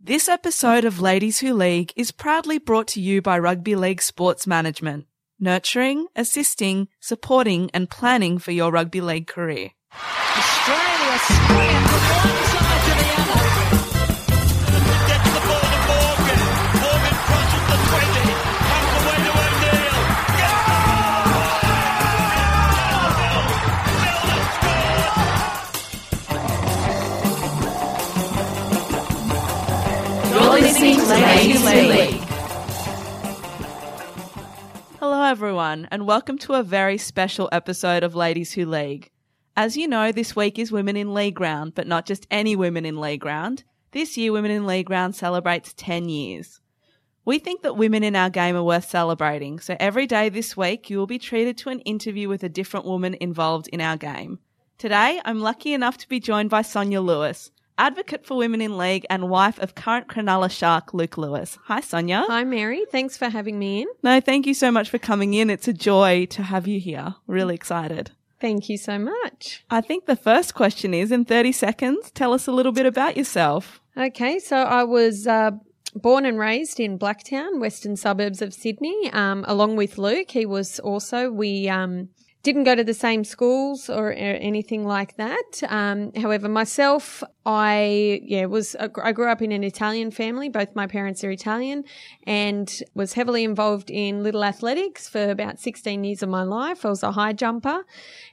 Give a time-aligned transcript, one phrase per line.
[0.00, 4.46] This episode of Ladies Who League is proudly brought to you by Rugby League Sports
[4.46, 5.06] Management,
[5.40, 9.72] nurturing, assisting, supporting, and planning for your rugby league career.
[9.92, 13.77] Australia swinging from one side to the other.
[31.64, 32.22] Ladies
[34.98, 39.10] Hello, everyone, and welcome to a very special episode of Ladies Who League.
[39.56, 42.84] As you know, this week is Women in League Round, but not just any Women
[42.84, 43.64] in League Round.
[43.90, 46.60] This year, Women in League Round celebrates 10 years.
[47.24, 50.88] We think that women in our game are worth celebrating, so every day this week,
[50.88, 54.38] you will be treated to an interview with a different woman involved in our game.
[54.78, 59.06] Today, I'm lucky enough to be joined by Sonia Lewis, advocate for women in league
[59.08, 61.58] and wife of current Cronulla Shark Luke Lewis.
[61.64, 62.24] Hi, Sonia.
[62.28, 62.84] Hi, Mary.
[62.90, 63.88] Thanks for having me in.
[64.02, 65.48] No, thank you so much for coming in.
[65.48, 67.14] It's a joy to have you here.
[67.26, 68.10] Really excited.
[68.40, 69.64] Thank you so much.
[69.70, 73.16] I think the first question is in 30 seconds, tell us a little bit about
[73.16, 73.80] yourself.
[73.96, 75.52] Okay, so I was uh,
[75.94, 80.30] born and raised in Blacktown, western suburbs of Sydney, um, along with Luke.
[80.30, 82.10] He was also, we um,
[82.42, 85.62] didn't go to the same schools or, or anything like that.
[85.68, 90.48] Um, however, myself, I yeah was I grew up in an Italian family.
[90.48, 91.84] Both my parents are Italian,
[92.24, 96.84] and was heavily involved in little athletics for about 16 years of my life.
[96.84, 97.84] I was a high jumper,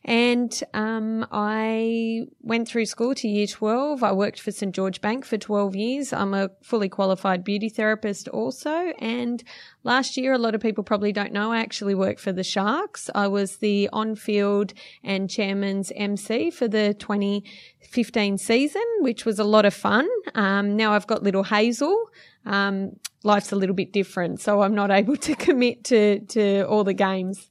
[0.04, 4.04] and um, I went through school to year 12.
[4.04, 6.14] I worked for St George Bank for 12 years.
[6.14, 9.44] I'm a fully qualified beauty therapist also, and
[9.86, 13.10] last year a lot of people probably don't know I actually worked for the Sharks.
[13.16, 19.64] I was the on-field and chairman's MC for the 2015 season, which was a lot
[19.64, 20.10] of fun.
[20.34, 22.10] Um, now I've got little Hazel.
[22.46, 26.84] Um, life's a little bit different, so I'm not able to commit to, to all
[26.84, 27.50] the games.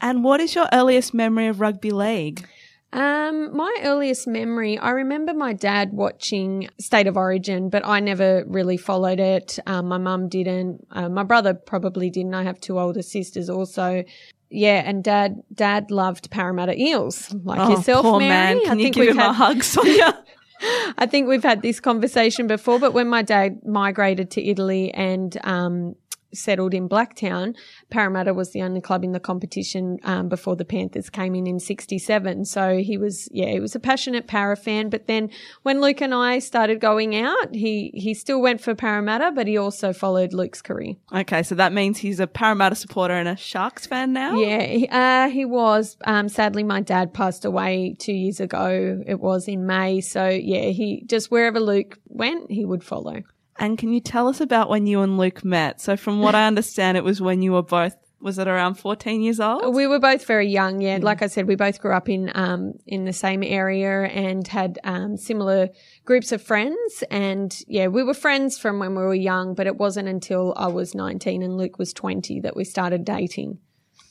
[0.00, 2.46] And what is your earliest memory of rugby league?
[2.92, 8.44] Um, my earliest memory, I remember my dad watching State of Origin, but I never
[8.46, 9.58] really followed it.
[9.66, 10.86] Um, my mum didn't.
[10.90, 12.34] Uh, my brother probably didn't.
[12.34, 14.04] I have two older sisters also.
[14.50, 18.56] Yeah, and dad, dad loved Parramatta Eels, like oh, yourself, poor Mary.
[18.56, 18.60] man.
[18.62, 20.24] Can I you think give we've him a had- hug, Sonia?
[20.98, 25.36] I think we've had this conversation before, but when my dad migrated to Italy and
[25.44, 25.94] um,
[26.32, 27.56] settled in Blacktown,
[27.90, 31.60] Parramatta was the only club in the competition um, before the Panthers came in in
[31.60, 32.44] '67.
[32.44, 34.90] So he was, yeah, he was a passionate Parra fan.
[34.90, 35.30] But then
[35.62, 39.56] when Luke and I started going out, he he still went for Parramatta, but he
[39.56, 40.94] also followed Luke's career.
[41.12, 44.38] okay, so that means he's a Parramatta supporter and a Sharks fan now?
[44.38, 45.96] Yeah, he, uh, he was.
[46.04, 49.02] Um, sadly, my dad passed away two years ago.
[49.06, 50.00] It was in May.
[50.00, 53.22] So yeah, he just wherever Luke went, he would follow.
[53.60, 55.82] And can you tell us about when you and Luke met?
[55.82, 59.20] So from what I understand, it was when you were both, was it around 14
[59.20, 59.74] years old?
[59.74, 60.80] We were both very young.
[60.80, 64.48] Yeah, like I said, we both grew up in um, in the same area and
[64.48, 65.68] had um, similar
[66.06, 67.04] groups of friends.
[67.10, 70.68] And yeah, we were friends from when we were young, but it wasn't until I
[70.68, 73.58] was nineteen and Luke was twenty that we started dating.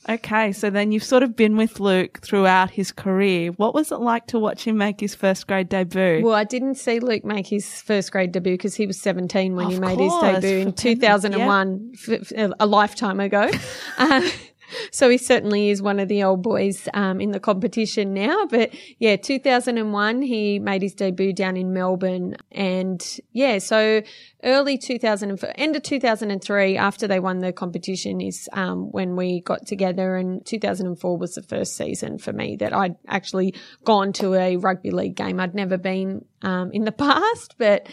[0.08, 3.50] Okay, so then you've sort of been with Luke throughout his career.
[3.52, 6.22] What was it like to watch him make his first grade debut?
[6.24, 9.66] Well, I didn't see Luke make his first grade debut because he was 17 when
[9.66, 13.50] Of he made course, his debut in Penrith, 2001, f- f- a lifetime ago.
[13.98, 14.28] uh,
[14.90, 18.46] so he certainly is one of the old boys um, in the competition now.
[18.46, 22.36] But yeah, 2001, he made his debut down in Melbourne.
[22.52, 24.02] And yeah, so
[24.44, 29.66] early 2000, end of 2003, after they won the competition, is um, when we got
[29.66, 30.16] together.
[30.16, 34.90] And 2004 was the first season for me that I'd actually gone to a rugby
[34.90, 35.40] league game.
[35.40, 37.88] I'd never been um, in the past, but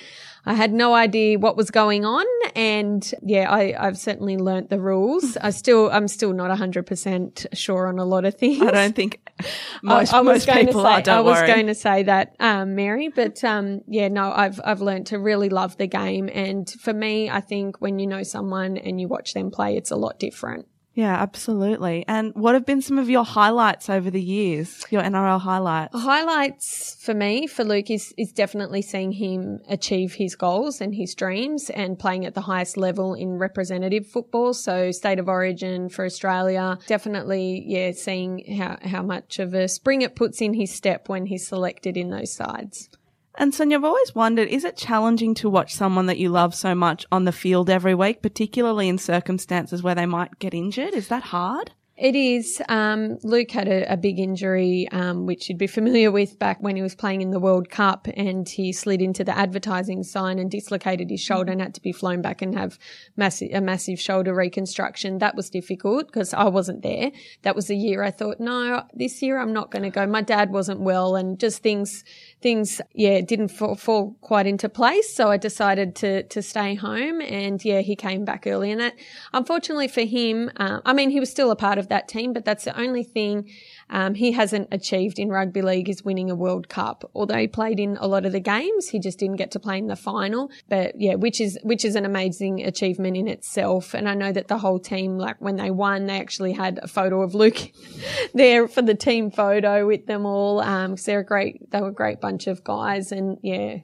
[0.45, 2.25] I had no idea what was going on.
[2.55, 5.35] And yeah, I, I've certainly learnt the rules.
[5.37, 8.61] I still, I'm still not 100% sure on a lot of things.
[8.61, 9.19] I don't think
[9.83, 11.47] most, I, I most people say, are, don't I was worry.
[11.47, 15.49] going to say that, um, Mary, but um, yeah, no, I've I've learned to really
[15.49, 19.33] love the game, and for me, I think when you know someone and you watch
[19.33, 20.67] them play, it's a lot different.
[20.93, 22.05] Yeah, absolutely.
[22.07, 24.85] And what have been some of your highlights over the years?
[24.91, 25.99] Your NRL highlights?
[25.99, 31.15] Highlights for me, for Luke, is, is definitely seeing him achieve his goals and his
[31.15, 34.53] dreams and playing at the highest level in representative football.
[34.53, 36.77] So state of origin for Australia.
[36.85, 41.25] Definitely, yeah, seeing how, how much of a spring it puts in his step when
[41.25, 42.89] he's selected in those sides.
[43.39, 46.73] And Sonia, I've always wondered, is it challenging to watch someone that you love so
[46.73, 50.95] much on the field every week, particularly in circumstances where they might get injured?
[50.95, 51.71] Is that hard?
[51.97, 52.61] It is.
[52.69, 56.75] Um, Luke had a, a big injury, um, which you'd be familiar with back when
[56.75, 60.51] he was playing in the World Cup, and he slid into the advertising sign and
[60.51, 62.77] dislocated his shoulder and had to be flown back and have
[63.17, 65.17] a massive shoulder reconstruction.
[65.17, 67.11] That was difficult because I wasn't there.
[67.41, 70.05] That was the year I thought, no, this year I'm not going to go.
[70.05, 72.03] My dad wasn't well, and just things
[72.43, 75.15] things yeah didn't fall, fall quite into place.
[75.15, 78.93] So I decided to to stay home, and yeah, he came back early, and that
[79.33, 82.45] unfortunately for him, uh, I mean, he was still a part of that team, but
[82.45, 83.49] that's the only thing
[83.89, 87.09] um, he hasn't achieved in rugby league is winning a World Cup.
[87.15, 89.77] Although he played in a lot of the games, he just didn't get to play
[89.77, 90.51] in the final.
[90.67, 93.93] But yeah, which is which is an amazing achievement in itself.
[93.93, 96.87] And I know that the whole team, like when they won, they actually had a
[96.87, 97.71] photo of Luke
[98.33, 100.59] there for the team photo with them all.
[100.59, 103.77] Um, because they're a great, they were a great bunch of guys, and yeah,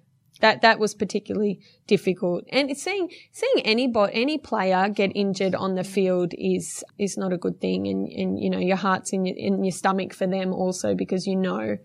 [0.43, 2.43] that that was particularly difficult.
[2.51, 7.31] And it's seeing seeing anybody any player get injured on the field is is not
[7.31, 7.87] a good thing.
[7.87, 11.25] And and you know your heart's in your in your stomach for them also because
[11.25, 11.77] you know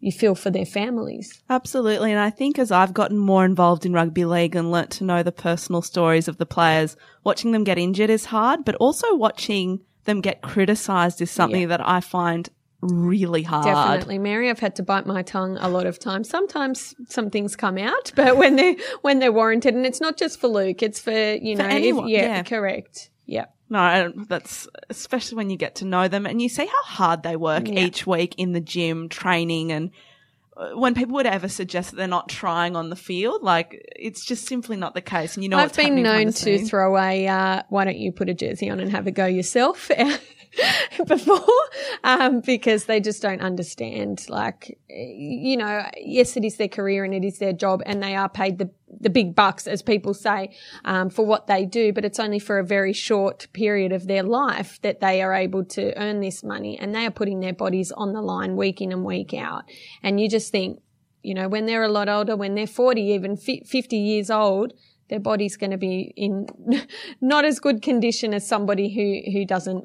[0.00, 1.42] you feel for their families.
[1.48, 2.10] Absolutely.
[2.10, 5.22] And I think as I've gotten more involved in rugby league and learnt to know
[5.22, 9.80] the personal stories of the players, watching them get injured is hard, but also watching
[10.04, 11.68] them get criticised is something Yeah.
[11.68, 12.50] that I find
[12.82, 13.64] really hard.
[13.64, 14.50] Definitely, Mary.
[14.50, 16.28] I've had to bite my tongue a lot of times.
[16.28, 20.38] Sometimes some things come out, but when they when they're warranted, and it's not just
[20.40, 22.42] for Luke, it's for you know, if- anyone, yeah, yeah.
[22.42, 23.46] correct, yeah.
[23.70, 27.36] No, that's especially when you get to know them and you see how hard they
[27.36, 27.80] work Yeah.
[27.80, 29.90] each week in the gym, training, and
[30.54, 34.26] uh, when people would ever suggest that they're not trying on the field, like it's
[34.26, 35.36] just simply not the case.
[35.36, 38.34] And you know, I've been known to throw a uh, why don't you put a
[38.34, 39.90] jersey on and have a go yourself
[41.06, 41.40] before
[42.04, 47.14] um, because they just don't understand like you know yes it is their career and
[47.14, 48.70] it is their job and they are paid the
[49.00, 50.54] the big bucks as people say
[50.84, 54.22] um, for what they do but it's only for a very short period of their
[54.22, 57.90] life that they are able to earn this money and they are putting their bodies
[57.92, 59.64] on the line week in and week out.
[60.02, 60.82] And you just think
[61.22, 64.72] you know, when they're a lot older, when they're 40, even fi- 50 years old,
[65.08, 66.46] their body's going to be in
[67.20, 69.84] not as good condition as somebody who, who doesn't,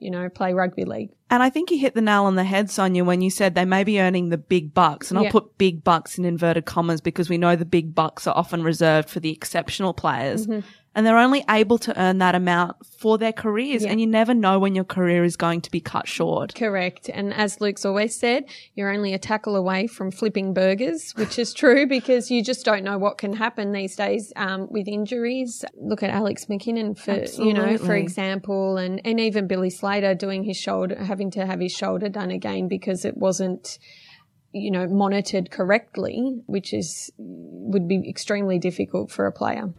[0.00, 1.10] you know, play rugby league.
[1.30, 3.64] And I think you hit the nail on the head, Sonia, when you said they
[3.64, 5.10] may be earning the big bucks.
[5.10, 8.36] And I'll put big bucks in inverted commas because we know the big bucks are
[8.36, 10.46] often reserved for the exceptional players.
[10.46, 10.66] Mm-hmm.
[10.94, 13.82] And they're only able to earn that amount for their careers.
[13.82, 13.90] Yeah.
[13.90, 16.54] And you never know when your career is going to be cut short.
[16.54, 17.08] Correct.
[17.08, 18.44] And as Luke's always said,
[18.74, 22.84] you're only a tackle away from flipping burgers, which is true because you just don't
[22.84, 25.64] know what can happen these days um, with injuries.
[25.76, 30.44] Look at Alex McKinnon for you know, for example, and and even Billy Slater doing
[30.44, 33.78] his shoulder, having to have his shoulder done again because it wasn't
[34.52, 39.72] you know monitored correctly, which is would be extremely difficult for a player.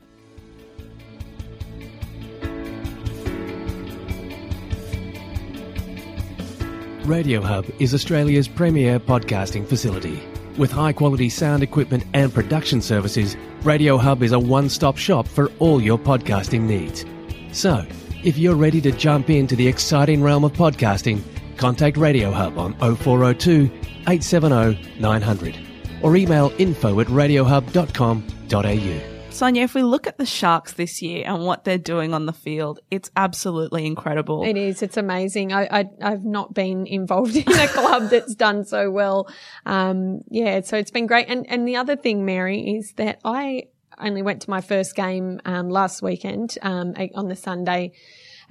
[7.06, 10.24] Radio Hub is Australia's premier podcasting facility.
[10.58, 15.28] With high quality sound equipment and production services, Radio Hub is a one stop shop
[15.28, 17.04] for all your podcasting needs.
[17.52, 17.86] So,
[18.24, 21.22] if you're ready to jump into the exciting realm of podcasting,
[21.58, 23.70] contact Radio Hub on 0402
[24.08, 25.58] 870 900
[26.02, 29.13] or email info at radiohub.com.au.
[29.34, 32.34] Sonia, if we look at the Sharks this year and what they're doing on the
[32.34, 34.44] field, it's absolutely incredible.
[34.44, 34.84] It is.
[34.84, 35.52] It's amazing.
[35.52, 39.28] I, I I've not been involved in a club that's done so well.
[39.66, 40.62] Um, yeah.
[40.62, 41.30] So it's been great.
[41.30, 43.64] And and the other thing, Mary, is that I
[44.00, 47.94] only went to my first game um, last weekend um, on the Sunday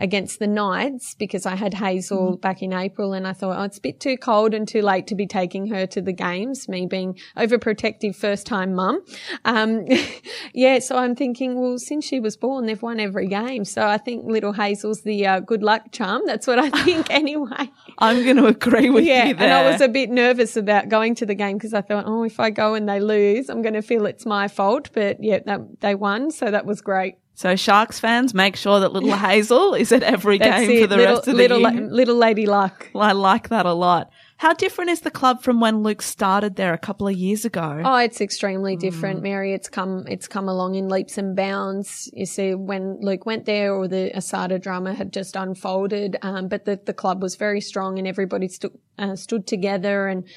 [0.02, 3.78] against the Knights because I had Hazel back in April and I thought, oh, it's
[3.78, 6.86] a bit too cold and too late to be taking her to the games, me
[6.86, 9.04] being overprotective first time mum.
[9.44, 9.86] Um,
[10.52, 13.64] yeah, so I'm thinking, well, since she was born, they've won every game.
[13.64, 16.22] So I think little Hazel's the uh, good luck charm.
[16.26, 17.70] That's what I think anyway.
[17.98, 19.44] I'm going to agree with Yeah, you there.
[19.44, 22.24] and I was a bit nervous about going to the game because I thought, oh,
[22.24, 24.90] if I go and they lose, I'm going to feel it's my fault.
[24.92, 27.14] But yeah, that, they won, so that was great.
[27.42, 30.82] So Sharks fans, make sure that little Hazel is at every game it.
[30.82, 31.90] for the little, rest of the little, year.
[31.90, 32.88] little lady luck.
[32.94, 34.12] Well, I like that a lot.
[34.36, 37.82] How different is the club from when Luke started there a couple of years ago?
[37.84, 39.54] Oh, it's extremely different, Mary.
[39.54, 42.08] It's come, it's come along in leaps and bounds.
[42.12, 46.64] You see, when Luke went there, or the Asada drama had just unfolded, um, but
[46.64, 50.28] the the club was very strong, and everybody stood uh, stood together, and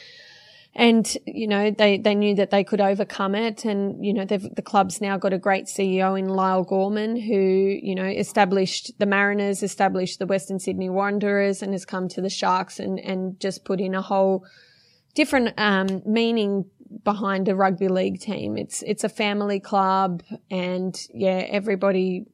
[0.75, 4.53] and you know they they knew that they could overcome it, and you know they've,
[4.55, 9.05] the club's now got a great CEO in Lyall Gorman, who you know established the
[9.05, 13.63] Mariners, established the Western Sydney Wanderers, and has come to the Sharks and and just
[13.63, 14.45] put in a whole
[15.13, 16.65] different um, meaning
[17.05, 18.57] behind a rugby league team.
[18.57, 22.25] It's it's a family club, and yeah, everybody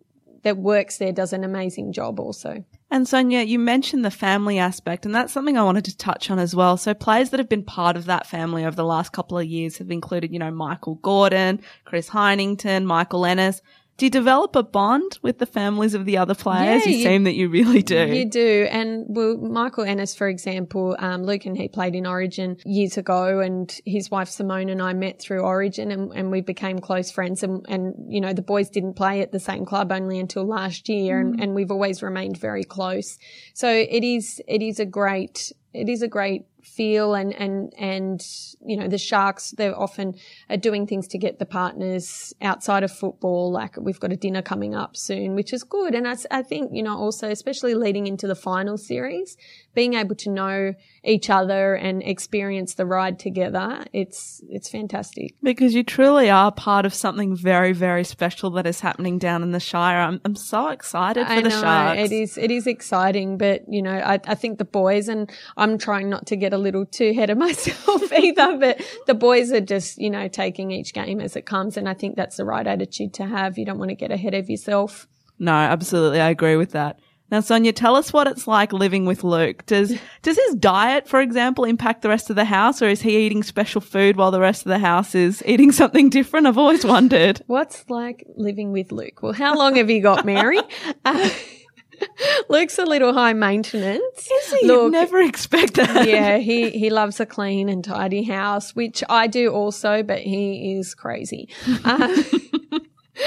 [0.44, 2.64] that works there does an amazing job also.
[2.90, 6.40] And Sonia, you mentioned the family aspect, and that's something I wanted to touch on
[6.40, 6.76] as well.
[6.76, 9.78] So players that have been part of that family over the last couple of years
[9.78, 13.62] have included, you know, Michael Gordon, Chris Heighington, Michael Ennis.
[14.02, 16.84] Do you develop a bond with the families of the other players?
[16.88, 18.08] Yeah, you, you- seem that you really do.
[18.08, 18.68] You do.
[18.72, 23.42] And well, Michael Ennis, for example, um, Luke and he played in Origin years ago
[23.42, 27.44] and his wife Simone and I met through Origin and, and we became close friends
[27.44, 30.90] and, and, you know, the boys didn't play at the same club only until last
[30.90, 33.20] year and, and we've always remained very close.
[33.54, 38.22] So it is, it is a great, it is a great feel and, and, and,
[38.66, 40.16] you know, the Sharks, they're often
[40.50, 43.52] are doing things to get the partners outside of football.
[43.52, 45.96] Like we've got a dinner coming up soon, which is good.
[45.96, 49.38] And I think, you know, also, especially leading into the final series,
[49.74, 50.74] being able to know
[51.04, 55.36] each other and experience the ride together, it's, it's fantastic.
[55.42, 59.52] Because you truly are part of something very, very special that is happening down in
[59.52, 60.00] the Shire.
[60.00, 62.00] I'm, I'm so excited for I the know Sharks.
[62.02, 65.78] it is, it is exciting, but you know, I, I think the boys and I'm
[65.78, 69.62] trying not to get a little too ahead of myself either, but the boys are
[69.62, 71.78] just, you know, taking each game as it comes.
[71.78, 73.58] And I think that's the right attitude to have.
[73.58, 75.08] You don't want to get ahead of yourself.
[75.40, 76.22] No, absolutely.
[76.22, 77.00] I agree with that.
[77.32, 79.66] Now, Sonia, tell us what it's like living with Luke.
[79.66, 83.18] Does, does his diet, for example, impact the rest of the house or is he
[83.18, 86.46] eating special food while the rest of the house is eating something different?
[86.46, 87.42] I've always wondered.
[87.48, 89.22] What's like living with Luke?
[89.24, 90.60] Well, how long have you got, Mary?
[91.06, 91.30] Uh,
[92.50, 94.28] Luke's a little high maintenance.
[94.30, 94.68] Is he?
[94.68, 96.08] Look, You'd never expect that.
[96.08, 100.74] yeah, he, he loves a clean and tidy house, which I do also, but he
[100.74, 101.48] is crazy.
[101.86, 102.24] Uh,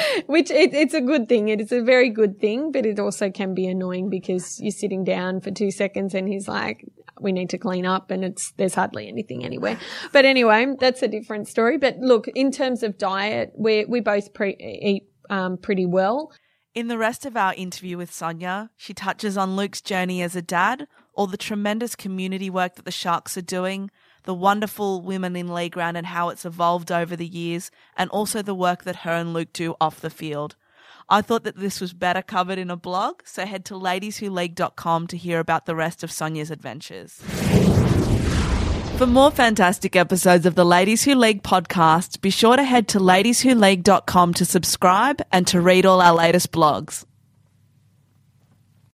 [0.27, 1.49] which it, it's a good thing.
[1.49, 5.05] It is a very good thing, but it also can be annoying because you're sitting
[5.05, 6.85] down for two seconds and he's like,
[7.21, 9.79] we need to clean up and it's, there's hardly anything anywhere.
[10.13, 11.79] But anyway, that's a different story.
[11.79, 16.33] But look, in terms of diet, we, we both pre- eat, um, pretty well.
[16.75, 20.43] In the rest of our interview with Sonia, she touches on Luke's journey as a
[20.43, 23.93] dad, all the tremendous community work that the Sharks are doing,
[24.25, 28.43] the wonderful women in league round and how it's evolved over the years, and also
[28.43, 30.57] the work that her and Luke do off the field.
[31.09, 35.17] I thought that this was better covered in a blog, so head to ladieswholeague.com to
[35.17, 37.21] hear about the rest of Sonia's adventures.
[38.97, 43.01] For more fantastic episodes of the Ladies Who League podcast, be sure to head to
[43.01, 47.05] ladieswholeague.com to subscribe and to read all our latest blogs.